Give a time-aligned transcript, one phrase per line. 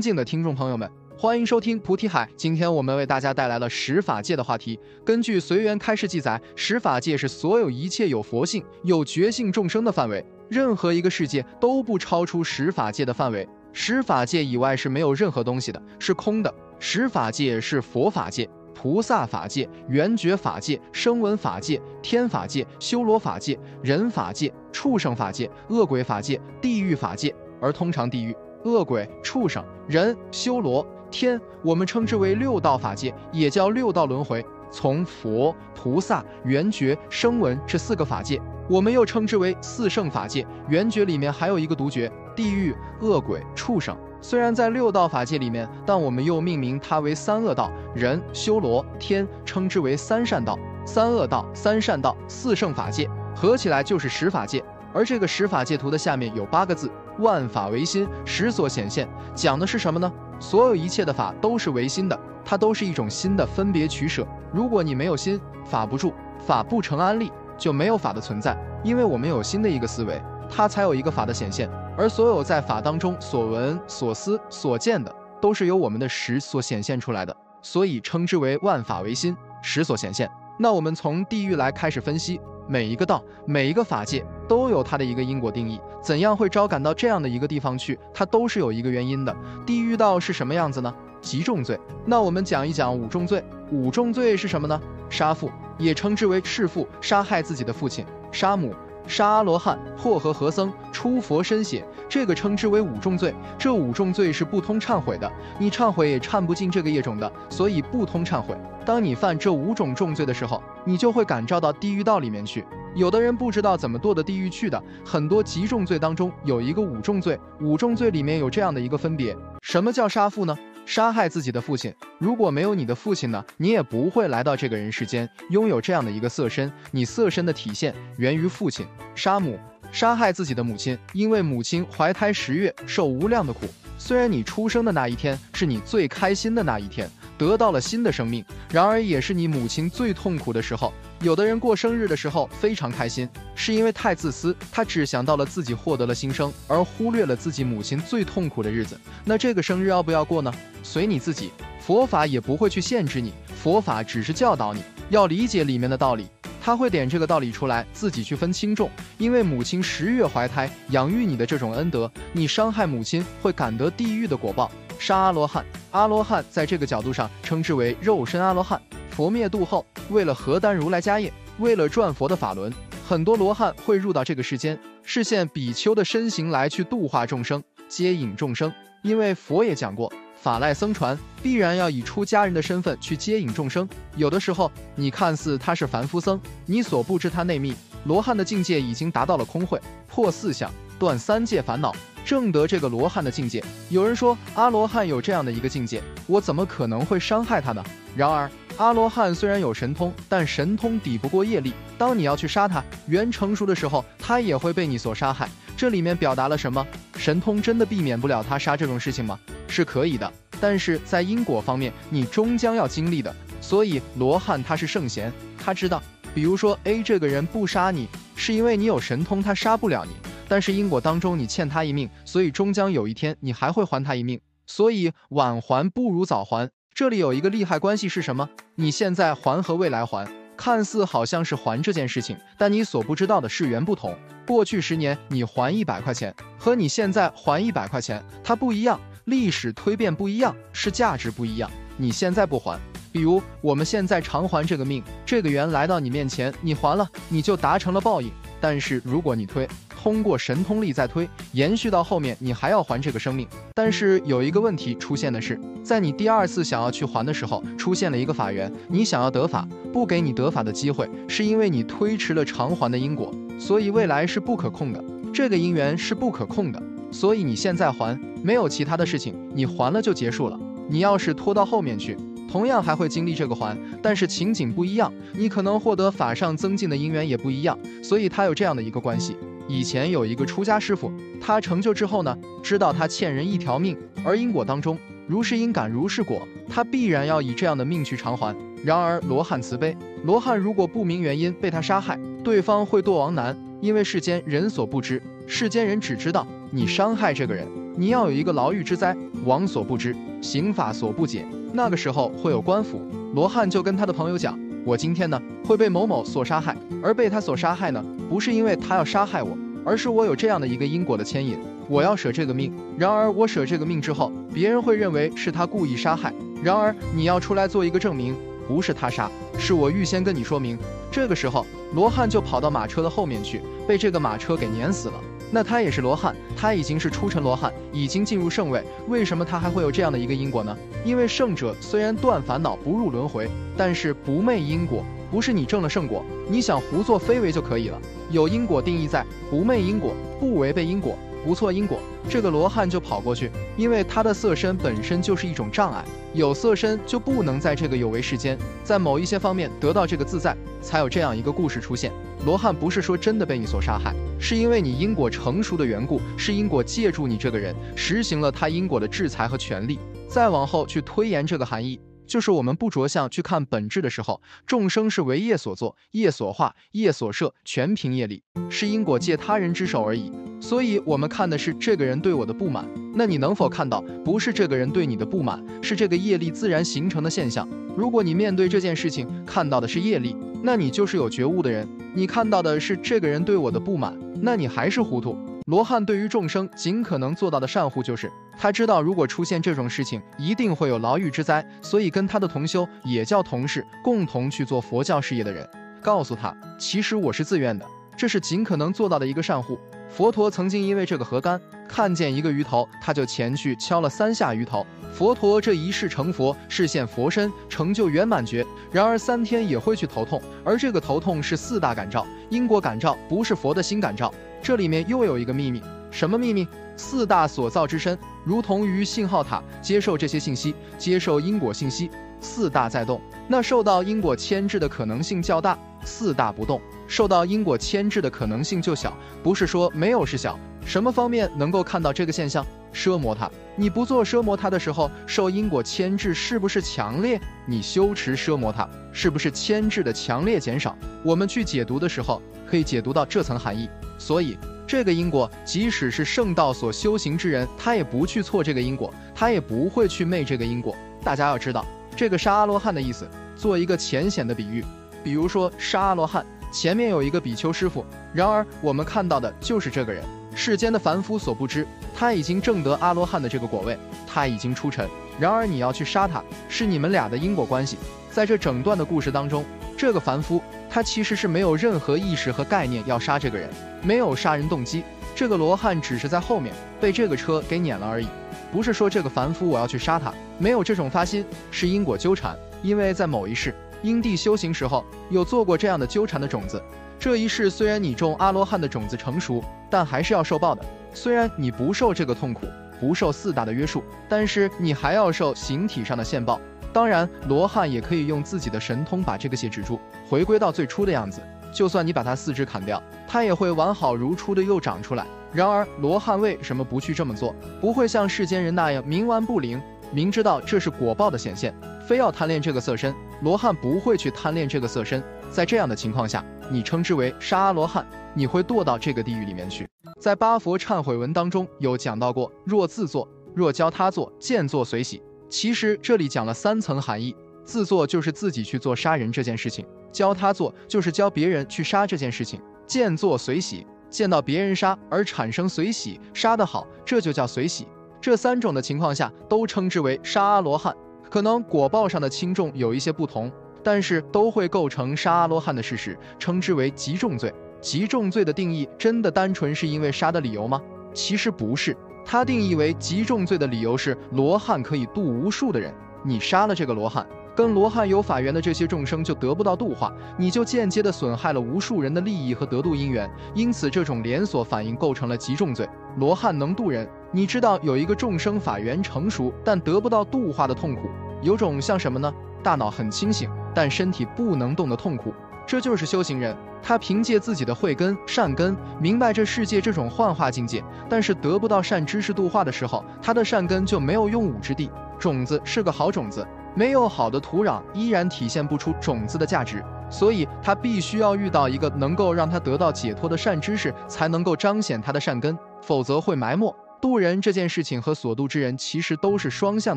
[0.00, 2.26] 尊敬的听众朋友们，欢迎收听菩提海。
[2.34, 4.80] 今天我们为大家带来了十法界的话题。
[5.04, 13.46] 根据随缘开示记载，十法界是所有一切有佛性、有觉性众生的范围，任何一个世界都不超出十法界的范围。
[13.74, 16.50] 十法界以外是没有任何东西的，是空的。
[16.78, 18.48] 十法界是佛法界。
[18.74, 27.34] 菩萨法界、圆觉法界、声闻法界、天法界、修罗法界、人法界、畜生法界、恶鬼法界、地狱法界。
[27.60, 34.44] 而通常地狱、恶鬼、畜生、人、修罗、天，我们称之为六道法界，也叫六道轮回。
[34.72, 40.46] 从佛、菩萨、圆觉、声闻这四个法界，我们又称之为四圣法界。
[40.68, 43.96] 圆觉里面还有一个独觉，地狱、恶鬼、畜生。
[44.20, 50.56] 虽然在六道法界里面，但我们又命名它为三恶道，人、修罗、天称之为三善道。
[50.84, 54.62] 三恶道、三善道、四圣法界合起来就是十法界。
[54.92, 56.90] 而这个十法界图的下面有八个字：
[57.20, 59.08] 万法唯心，实所显现。
[59.34, 60.12] 讲的是什么呢？
[60.38, 64.26] 所有一切的法都是唯心的，它都是一种心的分别取舍。
[64.52, 68.56] 如果你没有心，法不住，法不成安立，就没有法的存在。
[68.82, 71.70] 因为我们有心的一个思维，它才有一个法的显现。
[71.96, 80.30] 而所有在法当中所闻、所思、所见的，都是由我们的识所显现出来的，所以称之为万法唯心，识所显现。
[80.62, 89.34] 那我们从地狱来开始分析，每一个道、每一个法界都有它的一个因果定义，怎样会招感到这样的一个地方去，它都是有一个原因的。
[89.64, 90.94] 地狱道是什么样子呢？
[91.22, 91.80] 极重罪。
[92.04, 93.42] 那我们讲一讲五重罪。
[93.72, 94.78] 五重罪是什么呢？
[95.08, 98.74] 杀父，也称之为弑父，杀害自己的父亲；杀母。
[99.06, 100.70] 杀阿罗汉、破和和僧、
[101.00, 103.34] 出佛身血，这个称之为五重罪。
[103.58, 108.54] 这五重罪是不通忏悔的，你忏悔也忏不尽这个业种的，所以不通忏悔。
[108.84, 112.62] 当你犯这五种重罪的时候，你就会感召到地狱道里面去。
[112.94, 120.54] 有的人不知道怎么堕的地狱去的，很多极重罪当中有一个五重罪，五重罪里面有这样的一个分别：什么叫杀父呢？
[120.84, 126.70] 杀害自己的父亲，如果没有你的父亲呢，你也不会来到这个人世间，拥有这样的一个色身。
[126.90, 128.86] 你色身的体现源于父亲。
[129.14, 129.58] 杀母，
[129.92, 133.66] 杀害自己的母亲，因为母亲怀胎十月，受无量的苦。
[133.98, 137.10] 虽然你出生的那一天是你最开心的那一天。
[137.40, 140.92] 得到了新的生命，然而也是你母亲最痛苦的时候。
[141.22, 149.00] 有的人过生日的时候非常开心，是因为太自私，他只想到了自己获得了新生，而忽略了自己母亲最痛苦的日子。
[149.24, 150.52] 那这个生日要不要过呢？
[150.82, 151.50] 随你自己，
[151.80, 156.26] 佛法也不会去限制你，佛法只是教导你要理解里面的道理，
[156.62, 158.90] 他会点这个道理出来，自己去分轻重。
[159.18, 164.70] 因为母亲十月怀胎养育你的这种恩德，你伤害母亲会感得地狱的果报。
[164.98, 168.80] 杀阿罗汉，阿罗汉在这个角度上称之为肉身阿罗汉。
[169.08, 172.72] 佛灭度后，为了何丹如来家业，为了转佛的法轮，
[173.08, 178.72] 很多罗汉会入到这个世间，视现比丘的身形来去度化众生，接引众生。
[179.02, 183.86] 因为佛也讲过，法赖僧传必然要以出家人的身份去接引众生。
[184.16, 187.74] 有的时候，你看似他是凡夫僧，你所不知他内密，
[188.04, 191.94] 罗汉的境界已经达到了空慧，破四相，断三界烦恼。
[192.24, 193.62] 正得这个罗汉的境界。
[193.88, 197.84] 有人说阿罗汉有这样的一个境界，我怎么可能会伤害他呢？
[198.16, 201.72] 然而阿罗汉虽然有神通，但神通抵不过业力。
[201.98, 205.48] 当你要去杀他，缘成熟的时候，他也会被你所杀害。
[205.76, 206.86] 这里面表达了什么？
[207.16, 209.38] 神通真的避免不了他杀这种事情吗？
[209.70, 213.34] 是可以的，但是在因果方面，你终将要经历的。
[213.60, 215.32] 所以罗汉他是圣贤，
[215.62, 216.02] 他知道，
[216.34, 220.12] 比如说 A 这个人不杀你，是因为你有神通，他杀不了你。
[220.48, 224.40] 但是因果当中，你欠他一命，所以终将有一天你还会还他一命。
[224.66, 226.68] 所以晚还不如早还。
[226.92, 228.48] 这里有一个利害关系是什么？
[228.74, 234.16] 你现在还和未来还，看似好像是还这件事情，但你所不知道的是缘不同。
[234.46, 239.00] 过去十年你还一百块钱，和你现在还一百块钱，它不一样。
[239.30, 241.70] 历史推变不一样，是价值不一样。
[241.96, 242.76] 你现在不还，
[243.12, 248.28] 比如我们现在偿还这个命，这个缘来到你面前，你还了，你就达成了报应。
[248.60, 249.68] 但是如果你推，
[250.02, 253.46] 通过神通力再推，延续到后面，你还要还这个生命。
[253.72, 265.00] 但是有一个问题出现的是，在你第二次想要去还的时候，出现了一个法缘，你想要得法，不给你得法的机会，是因为你推迟了偿还的因果，所以未来是不可控的。
[265.32, 266.82] 这个因缘是不可控的，
[267.12, 270.58] 所以你现在还没有其他的事情，你还了就结束了。
[270.88, 272.16] 你要是拖到后面去，
[272.50, 279.36] 同样还会经历这个还，但是情景不一样，你可能获得法上增进的因缘也不一样，所以它有这样的一个关系。
[279.68, 284.98] 以前有一个出家师傅，他成就之后呢，知道他欠人一条命，而因果当中
[285.28, 288.52] 如是因感如是果，他必然要以这样的命去偿还。
[288.82, 297.68] 然而罗汉慈悲，罗汉如果不明原因被他杀害，对方会堕亡难，因为世间人所不知，世间人只知道你伤害这个人，
[298.00, 299.14] 你要有一个牢狱之灾，
[299.44, 301.44] 王所不知，刑法所不解。
[301.74, 302.98] 那个时候会有官府。
[303.34, 309.54] 罗汉就跟他的朋友讲：“我今天呢会被某某所杀害，而被他所杀害呢，不是因为他要杀害我，
[309.84, 311.58] 而是我有这样的一个因果的牵引，
[311.90, 312.72] 我要舍这个命。
[312.96, 316.32] 然而我舍这个命之后，别人会认为是他故意杀害。
[316.64, 318.34] 然而你要出来做一个证明，
[318.66, 320.78] 不是他杀，是我预先跟你说明。
[321.12, 325.20] 这个时候，罗汉就跑到马车的后面去，被这个马车给碾死了。”
[325.50, 328.82] 那他也是罗汉，他已经是初成罗汉，已经进入圣位。
[329.08, 330.76] 为什么他还会有这样的一个因果呢？
[331.04, 338.00] 因为圣者虽然断烦恼不入轮回，但是不昧因果，不是你证了圣果，你想胡作非为就可以了。
[338.30, 341.18] 有因果定义在，不昧因果，不违背因果。
[341.42, 341.98] 不错因果，
[342.28, 346.04] 这个罗汉就跑过去，因为他的色身本身就是一种障碍，
[346.34, 352.12] 有色身就不能在这个有为世间，在某一些方面得到这个自在，才有这样一个故事出现。
[352.46, 359.98] 罗汉不是说真的被你所杀害，是因为你因果成熟的缘故，是因果借助你这个人实行了他因果的制裁和权利。
[360.26, 370.30] 再往后去推演这个含义，就是我们不着相去看本质的时候，众生是为业所作，业所化，业所摄，全凭业力，是因果借他人之手而已。
[370.60, 372.88] 所以，我们看的是这个人对我的不满。
[373.16, 377.68] 那你能否看到，不是这个人对你的不满，是这个业力自然形成的现象？
[377.96, 381.84] 如果你面对这件事情看到的是业力，那你就是有觉悟的人；
[382.14, 385.36] 你看到的是这个人对我的不满，那你还是糊涂。
[385.70, 388.28] 罗汉对于众生尽可能做到的善护，就是
[388.58, 395.64] 他知道如果出现这种事情，一定会有牢狱之灾，所以跟他的同修也叫同事，共同去做佛教事业的人，
[396.02, 397.86] 告诉他，其实我是自愿的，
[398.20, 399.80] 这是尽可能做到的一个善护。
[400.10, 401.58] 佛陀曾经因为这个河干
[401.88, 404.86] 看见一个鱼头，他就前去敲了三下鱼头。
[405.10, 408.62] 佛陀这一世成佛，是现佛身，成就圆满觉。
[408.92, 414.30] 然而三天也会去头痛，而这个头痛是四大感召，因果感召，不是佛的心感召。
[414.62, 416.68] 这里面又有一个秘密，什么秘密？
[416.98, 422.10] 四大所造之身，如同于信号塔，接受这些信息，接受因果信息。
[422.38, 423.18] 四大在动，
[423.48, 425.74] 那受到因果牵制的可能性较大；
[426.04, 426.78] 四大不动。
[427.10, 429.12] 受到因果牵制的可能性就小，
[429.42, 430.56] 不是说没有是小。
[430.86, 432.64] 什么方面能够看到这个现象？
[432.94, 437.40] 奢摩他，你不做奢摩他的时候，受因果牵制是不是强烈？
[437.66, 440.96] 你修持奢摩他，是不是牵制的强烈减少？
[441.24, 443.90] 我们去解读的时候，可以解读到这层含义。
[444.16, 444.56] 所以，
[444.86, 450.94] 这个因果，即使是圣道所修行之人，他也不去错这个因果，他也不会去昧这个因果。
[451.24, 451.84] 大家要知道，
[452.14, 454.84] 这个沙阿罗汉的意思，做一个浅显的比喻，
[455.24, 456.46] 比如说沙阿罗汉。
[456.70, 460.22] 前面有一个比丘师傅，然而我们看到的就是这个人。
[460.54, 463.96] 世间的凡夫所不知，他已经证得阿罗汉的这个果位，
[464.26, 465.08] 他已经出尘。
[465.38, 467.96] 然而你要去杀他，是你们俩的因果关系。
[468.30, 469.64] 在这整段的故事当中，
[469.96, 473.70] 这个凡夫他其实是没有任何意识和概念要杀这个人，
[474.02, 475.02] 没有杀人动机。
[475.34, 478.26] 这个罗汉只是在后面被这个车给碾了而已，
[478.72, 483.74] 不是说这个凡夫我要去杀他，没有这种发心，是因果纠缠，因为在某一世。
[484.02, 486.82] 因地修行时候有做过这样的纠缠的种子，
[487.18, 490.82] 这一世虽然你种阿罗汉的种子成熟，但还是要受报的。
[491.12, 492.66] 虽然你不受这个痛苦，
[493.00, 496.60] 不受四大的约束，但是你还要受形体上的现报。
[496.92, 501.40] 当然，罗汉也可以用自己的神通把这个血止住，回归到最初的样子。
[501.72, 505.24] 就算你把它四肢砍掉，它也会完好如初的又长出来。
[505.52, 507.54] 然而，罗汉为什么不去这么做？
[507.80, 511.72] 不会像世间人那样冥顽不灵，明知道这是果报的显现。
[512.10, 515.22] 非要贪恋这个色身，罗汉不会去贪恋这个色身。
[515.48, 519.88] 在这样的情况下，你称之为杀罗汉，你会堕到这个地狱里面去。
[520.18, 525.22] 在八佛忏悔文当中有讲到过，若自作，若教他做，见作随喜。
[525.48, 527.32] 其实这里讲了三层含义：
[527.64, 537.86] 自作就是自己去做杀人这件事情；教他做就是教别人去杀这件事情；见作随喜，见到别人杀而产生随喜，杀得好，这就叫随喜。
[538.20, 540.92] 这三种的情况下都称之为杀罗汉。
[541.30, 543.50] 可能果报上的轻重有一些不同，
[543.84, 547.54] 但是都会构成杀阿罗汉的事实，称之为极重罪。
[547.80, 550.82] 极重罪的定义真的单纯是因为杀的理由吗？
[551.14, 551.96] 其实不是，
[552.26, 555.94] 它定义为极重罪的理由是罗汉可以渡无数的人，
[556.24, 565.88] 你杀了这个罗汉，跟罗汉有法缘的这些众生就得不到度化，你就间接的损害了无数人的利益和得度因缘，因此这种连锁反应构成了极重罪。
[566.16, 567.08] 罗汉能度人。
[567.32, 571.02] 你知道有一个众生法缘成熟，但得不到度化的痛苦，
[571.42, 572.32] 有种像什么呢？
[572.60, 575.32] 大脑很清醒，但身体不能动的痛苦。
[575.64, 584.90] 这就是修行人，他凭借自己的慧根、善根，明白这世界这种幻化境界，但是得不到善知识度化的时候，他的善根就没有用武之地。
[585.16, 589.84] 种子是个好种子，没有好的土壤，依然体现不出种子的价值。
[590.08, 596.74] 所以他必须要遇到一个能够让他得到解脱的善知识，才能够彰显他的善根，否则会埋没。
[597.00, 599.96] 渡人这件事情和所渡之人其实都是双向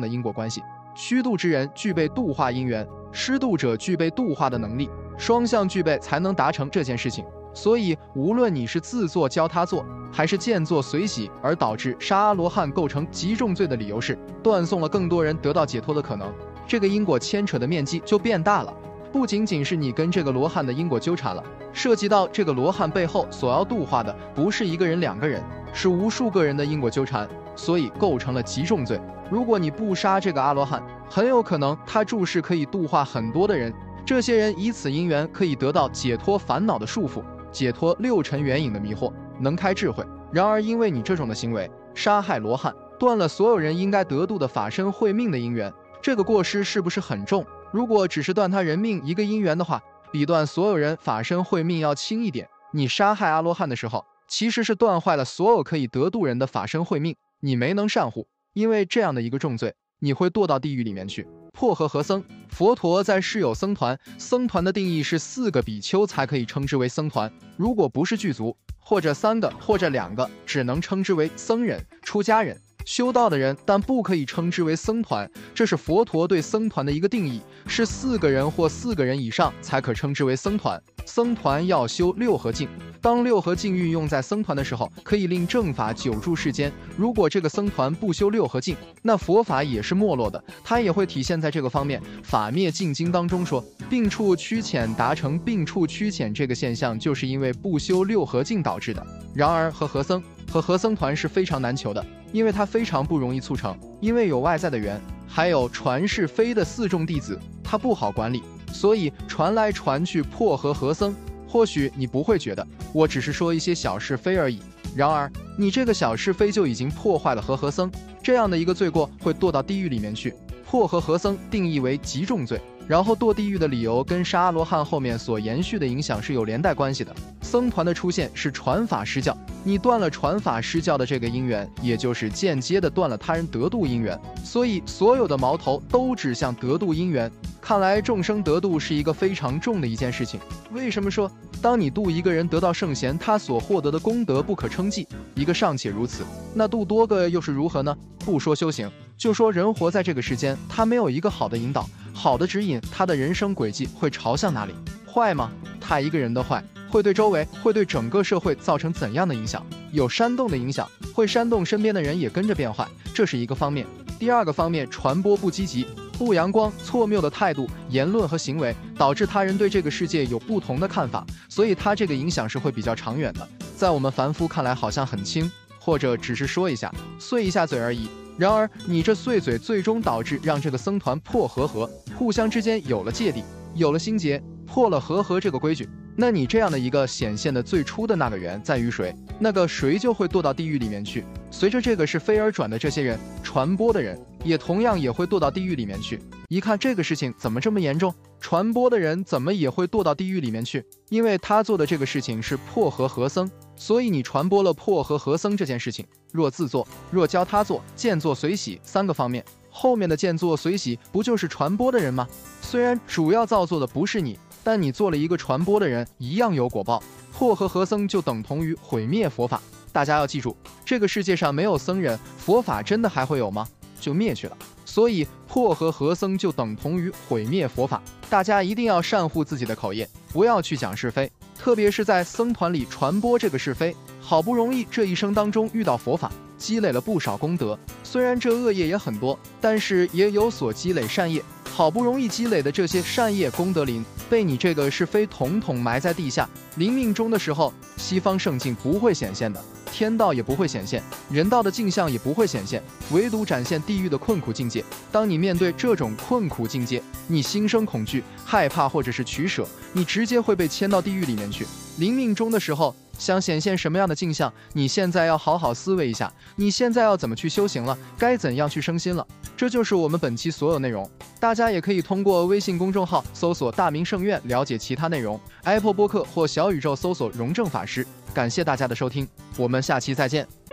[0.00, 0.62] 的因果关系。
[0.94, 4.88] 虚度之人具备度化因缘，施度者具备度化的能力，
[5.18, 7.24] 双向具备才能达成这件事情。
[7.52, 16.32] 所以，无论你是自作教他做，还是见作随喜，而导致杀罗汉构成极重罪的理由是断送了更多人得到解脱的可能，
[16.66, 18.74] 这个因果牵扯的面积就变大了。
[19.12, 25.40] 不仅仅是你跟这个罗汉的因果纠缠了，涉及到这个罗汉背后所要度化的不是一个人、两个人，
[25.72, 29.00] 是无数个人的因果纠缠，所以构成了极重罪。
[29.30, 33.72] 如果你不杀这个阿罗汉，很有可能他注释可以度化很多的人，
[34.04, 40.04] 这些人以此因缘可以得到解脱烦恼的束缚，解脱六尘缘影的迷惑，能开智慧。
[40.32, 45.72] 然而因为你这种的行为，杀害罗汉，断了所有人应该得度的法身慧命的因缘，
[46.04, 47.46] 这个过失是不是很重？
[47.72, 49.82] 如果只是断他人命一个因缘的话，
[50.12, 52.46] 比断所有人法身慧命要轻一点。
[52.74, 61.26] 你杀害阿罗汉的时候，其实是断坏了所有可以得度人的法身慧命，你没能善护，因为这样的一个重罪，你会堕到地狱里面去。
[61.54, 72.60] 破和合僧，佛陀在世有僧团，僧团的定义是四个比丘才可以称之为僧团，如果不是具足，或者三个，或者两个，只能称之为僧人、出家人。
[72.84, 80.80] 修道的人，但不可以称之为僧团，这是佛陀对僧团的一个定义，是四个人或四个人以上才可称之为僧团。
[81.06, 82.68] 僧团要修六合敬，
[83.00, 86.72] 当六合敬运用在僧团的时候，可以令正法久住世间。
[86.96, 92.02] 如果这个僧团不修六合敬，那佛法也是没落的，它也会体现在这个方面。
[92.22, 99.06] 法灭尽经当中说，病处趋浅达成病处趋浅这个现象，就是因为不修六合敬导致的。
[99.34, 102.04] 然而和合僧和合僧团是非常难求的。
[102.34, 111.14] 因为它非常不容易促成，因为有外在的缘，还有传是非的四众弟子，他不好管理，所以传来传去破和合僧。
[111.46, 114.58] 或许你不会觉得，我只是说一些小是非而已。
[114.96, 117.88] 然而，你这个小是非就已经破坏了和合僧
[118.20, 120.34] 这样的一个罪过，会堕到地狱里面去。
[120.64, 122.60] 破和合僧定义为极重罪。
[122.86, 127.16] 然后堕地狱的理由跟杀阿罗汉后面所延续的影响是有连带关系的。
[127.40, 137.30] 僧团的出现是传法施教，你断了传法施教的这个因缘，也就是间接的断了他人得度因缘，所以所有的矛头都指向得度因缘。
[137.58, 140.38] 看来众生得度是一个非常重的一件事情。
[140.70, 141.30] 为什么说
[141.62, 145.08] 当你度一个人得到圣贤，他所获得的功德不可称计？
[145.34, 147.96] 一个尚且如此，那度多个又是如何呢？
[148.18, 151.88] 不说修行，就说人活在这个世间，他没有一个好的引导。
[152.12, 154.74] 好的指引，他的人生轨迹会朝向哪里？
[155.06, 155.50] 坏吗？
[155.80, 159.64] 他一个人的坏，会对周围，会对整个社会造成怎样的影响？
[159.92, 163.86] 有煽动的影响，会煽动身边的人也跟着变坏，这是一个方面。
[164.18, 173.48] 第二个方面，传播不积极、不阳光、错谬的态度、言论和行为，导致他人对这个世界有不同的看法，所以他这个影响是会比较长远的。
[173.76, 178.08] 在我们凡夫看来，好像很轻，或者只是说一下，碎一下嘴而已。
[178.36, 185.88] 然而，你这碎嘴最终导致让这个僧团破和合，互相之间有了芥蒂，有了心结，破了和合这个规矩。
[186.16, 189.14] 那你这样的一个显现的最初的那个缘在于谁？
[189.38, 191.24] 那个谁就会堕到地狱里面去。
[191.50, 196.20] 随着这个是非而转的这些人传播的人，也同样也会堕到地狱里面去。
[196.54, 198.14] 一看这个事情怎么这么严重？
[198.38, 200.86] 传播的人怎么也会堕到地狱里面去？
[201.08, 203.50] 因为他做的这个事情是破和合僧。
[203.74, 212.24] 所以你传播了破和合僧这件事情，若自作，若教他做，见作随喜三个方面，后面的见作随喜不就是传播的人吗？
[212.62, 217.02] 虽然主要造作的不是你，但你做了一个传播的人，一样有果报。
[217.32, 219.60] 破和合僧就等同于毁灭佛法。
[219.92, 223.66] 大家要记住，这个世界上没有僧人，佛法真的还会有吗？
[224.04, 224.56] 就灭去了。
[224.84, 228.02] 所以破和合僧就等同于毁灭佛法。
[228.28, 231.30] 大家一定要善护自己的口业，不要去讲是非。
[231.58, 237.78] 特别是在僧团里传播这个是非，好不容易这一生当中遇到佛法，积累了不少功德。
[238.02, 241.42] 虽然这恶业也很多，但是也有所积累善业。
[241.64, 246.48] 好不容易积累的这些善业功德林，被你这个是非统统埋在地下。
[246.76, 249.60] 临命终的时候，西方圣境不会显现的。
[249.96, 252.82] 天道也不会显现，人道的镜像也不会显现，
[253.12, 254.84] 唯独展现地狱的困苦境界。
[255.12, 261.64] 当你面对这种困苦境界，你心生恐惧、害怕或者是取舍，你直接会被牵到地狱里面去。
[261.98, 264.52] 临命终的时候，想显现什么样的镜像？
[264.72, 267.96] 你现在要好好思维一下，你现在要怎么去修行了？
[268.18, 269.26] 该怎样去升心了？
[269.56, 271.08] 这就是我们本期所有内容。
[271.38, 278.04] 大家也可以通过微信公众号搜索“大明圣院”了解其他内容，Apple 播客或小宇宙搜索“荣正法师”。
[278.34, 280.63] 感谢大家的收听，我们下期再见。